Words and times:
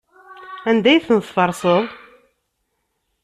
Anda 0.69 0.89
ay 0.91 1.01
ten-tferseḍ? 1.07 1.83